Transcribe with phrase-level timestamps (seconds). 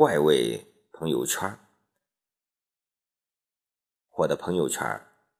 [0.00, 1.58] 怪味朋友圈。
[4.16, 4.82] 我的朋友圈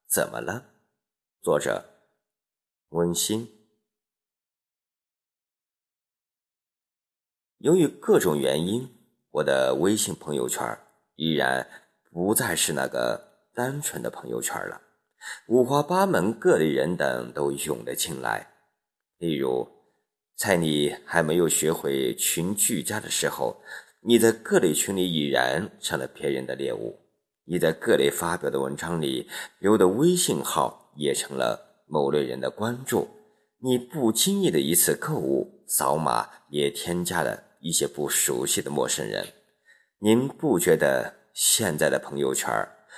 [0.06, 0.66] 怎么了？
[1.40, 1.82] 作者：
[2.90, 3.48] 温馨。
[7.56, 8.86] 由于各种原因，
[9.30, 10.78] 我的微信朋友圈
[11.14, 11.66] 依然
[12.12, 14.82] 不再是那个单纯的朋友圈了。
[15.46, 18.52] 五花八门、各类人等都涌了进来。
[19.16, 19.66] 例如，
[20.36, 23.62] 在你还没有学会群聚家的时候，
[24.02, 26.98] 你在各类群里已然成了别人的猎物；
[27.44, 29.28] 你在各类发表的文章里
[29.58, 33.08] 留的微信号也成了某类人的关注；
[33.58, 39.26] 你不经意的一次购物扫码也添加了一些不熟悉的陌生人。
[39.98, 42.50] 您不觉得现在的朋友圈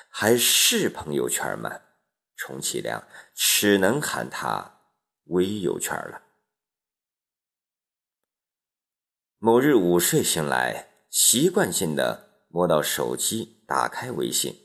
[0.09, 1.80] 还是朋友圈吗？
[2.37, 3.03] 充其量
[3.34, 4.80] 只能喊他
[5.27, 6.23] 微友圈了。
[9.39, 14.56] 某日午睡醒来，习惯性的摸到手机，打开微信，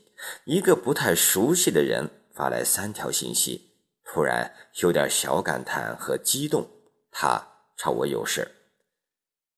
[0.46, 6.66] 一个不太熟悉的人发来三条信息，突然有点小感叹和激动。
[7.12, 8.50] 他朝我有事，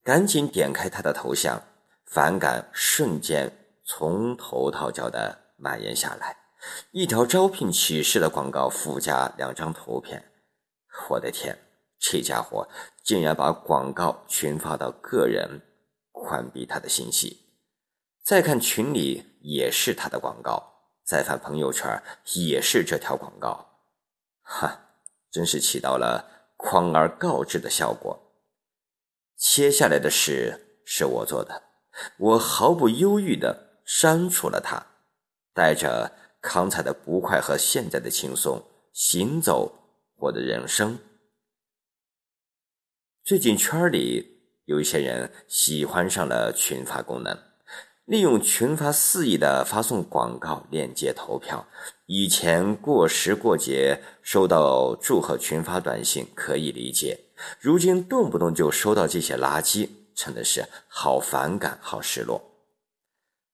[0.02, 1.62] 赶紧点开他的头像，
[2.06, 6.38] 反感瞬间从头到脚的蔓延下来。
[6.90, 10.32] 一条招聘启事的广告附加两张图片，
[11.08, 11.56] 我的天，
[12.00, 12.68] 这家伙
[13.04, 15.62] 竟然把广告群发到个人，
[16.20, 17.40] 关闭他的信息。
[18.22, 22.02] 再看群里也是他的广告，再翻朋友圈
[22.34, 23.80] 也是这条广告，
[24.42, 24.92] 哈，
[25.30, 28.18] 真是起到了诳而告之的效果。
[29.36, 31.62] 接下来的事是我做的，
[32.18, 34.86] 我毫不犹豫地删除了他，
[35.54, 36.12] 带着。
[36.42, 39.70] 刚才的不快和现在的轻松，行走
[40.16, 40.98] 我的人生。
[43.22, 44.29] 最近圈里
[44.70, 47.36] 有一些人喜欢上了群发功能，
[48.04, 51.66] 利用群发肆意的发送广告链接投票。
[52.06, 57.18] 以前过时过节收到祝贺群发短信可以理解，
[57.58, 62.40] 如今动不动就收到这些垃圾，真的是好反感，好失落。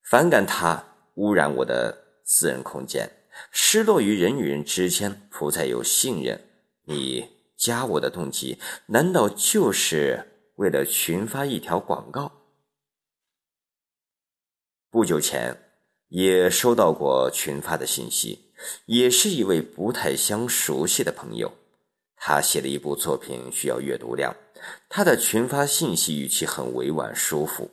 [0.05, 0.85] 反感它
[1.15, 2.03] 污染我的。
[2.29, 3.09] 私人空间，
[3.53, 6.41] 失落于人与人之间不再有信任。
[6.87, 12.31] 你加我的动机，难道就是为了群发一条广告？
[14.91, 15.57] 不久前
[16.09, 18.53] 也收到过群发的信息，
[18.85, 21.51] 也是一位不太相熟悉的朋友。
[22.17, 24.35] 他写了一部作品需要阅读量，
[24.89, 27.71] 他的群发信息语气很委婉舒服。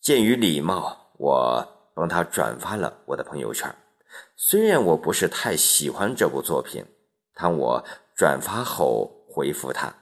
[0.00, 1.70] 鉴于礼貌，我。
[1.96, 3.72] 帮他转发了我的朋友圈，
[4.34, 6.84] 虽然我不是太喜欢这部作品，
[7.32, 7.84] 但我
[8.16, 9.94] 转发后回复他，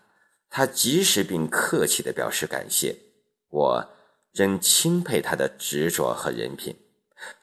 [0.54, 2.94] 他及时并客气地表示感谢，
[3.48, 3.88] 我
[4.32, 6.76] 仍钦佩他的执着和人品，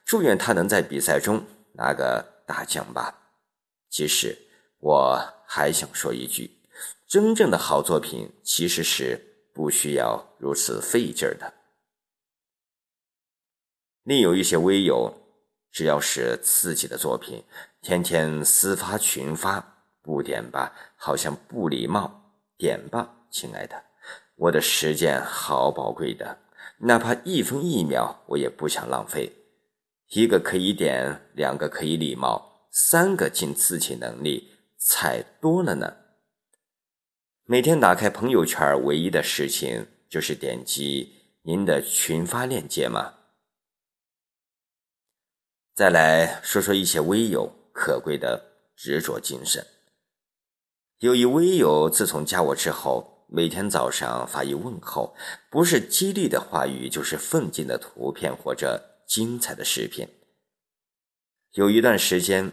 [0.05, 1.43] 祝愿他能在比赛中
[1.73, 3.15] 拿个大奖吧。
[3.89, 4.37] 其实
[4.77, 6.51] 我还想说一句，
[7.07, 9.19] 真正的好作品其实是
[9.55, 11.51] 不需要如此费劲儿的。
[14.03, 15.11] 另有一些微友，
[15.71, 17.43] 只要是自己的作品，
[17.81, 22.18] 天天私发群发，不点吧好像不礼貌，
[22.59, 23.81] 点吧，亲爱的，
[24.35, 26.37] 我的时间好宝贵的，
[26.79, 29.33] 哪怕一分一秒我也不想浪费。
[30.09, 35.95] 一个可以点，两个可以礼貌，三个尽自己能力，才多了呢。
[37.45, 43.13] 每天打开朋友圈，唯一的事情就是点击您的群发链接吗？
[45.73, 48.43] 再来说说一些微友可贵的
[48.75, 49.65] 执着精神。
[50.99, 55.15] 有一微友自从加我之后，每天早上发一问候，
[55.49, 60.05] 不是激励的话语，就是奋进的图片或者精彩的视频。
[61.53, 62.51] 有一段时间，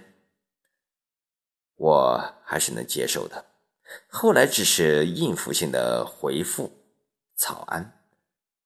[1.74, 3.46] 我还是能接受的，
[4.06, 6.70] 后来只是应付性的回复
[7.34, 8.00] 早安，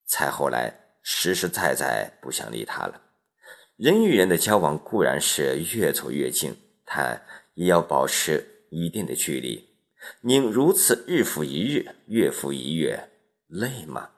[0.05, 3.01] 才后来实实在在不想理他了。
[3.77, 6.55] 人与人的交往固然是越走越近，
[6.85, 7.25] 但
[7.55, 9.70] 也要保持一定的距离。
[10.21, 13.11] 您如此日复一日，月复一月，
[13.47, 14.09] 累吗？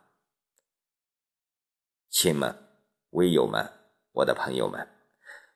[2.09, 2.55] 亲们、
[3.11, 3.69] 微友们、
[4.11, 4.87] 我的朋友们，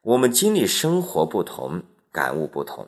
[0.01, 1.81] 我们经历生活不同，
[2.11, 2.87] 感悟不同。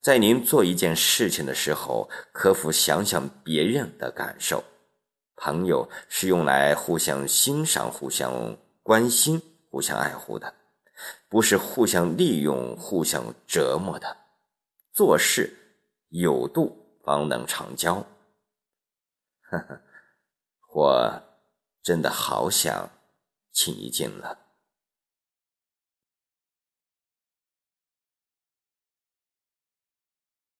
[0.00, 4.62] 在您做一件事情的时候，可否想想别人的感受？
[5.36, 9.40] 朋友是用来互相欣赏、互相关心。
[9.70, 10.54] 互相爱护的，
[11.28, 14.16] 不是互相利用、互相折磨的。
[14.94, 15.57] 做事
[16.08, 17.94] 有度，方能长交。
[19.50, 19.80] 呵呵，
[20.74, 21.22] 我
[21.82, 22.90] 真的好想
[23.52, 24.47] 情意尽了。